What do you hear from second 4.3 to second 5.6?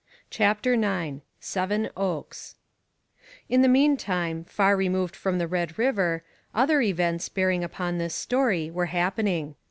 far removed from the